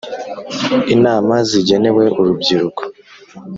[0.95, 2.83] Inama zigenewe urubyiruko